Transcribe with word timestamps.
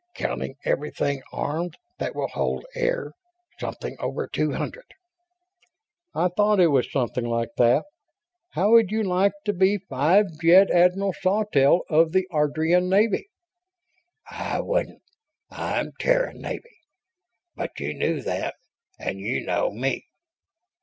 Counting 0.15 0.55
everything 0.65 1.21
armed 1.31 1.77
that 1.99 2.15
will 2.15 2.27
hold 2.29 2.65
air, 2.73 3.11
something 3.59 3.95
over 3.99 4.25
two 4.25 4.53
hundred." 4.53 4.85
"I 6.15 6.29
thought 6.35 6.59
it 6.59 6.69
was 6.69 6.91
something 6.91 7.23
like 7.23 7.51
that. 7.57 7.83
How 8.53 8.71
would 8.71 8.89
you 8.91 9.03
like 9.03 9.33
to 9.45 9.53
be 9.53 9.77
Five 9.77 10.25
Jet 10.41 10.71
Admiral 10.71 11.13
Sawtelle 11.13 11.81
of 11.87 12.13
the 12.13 12.27
Ardrian 12.31 12.89
Navy?" 12.89 13.29
"I 14.27 14.61
wouldn't. 14.61 15.03
I'm 15.51 15.91
Terran 15.99 16.41
Navy. 16.41 16.79
But 17.55 17.79
you 17.79 17.93
knew 17.93 18.23
that 18.23 18.55
and 18.97 19.19
you 19.19 19.45
know 19.45 19.69
me. 19.69 20.07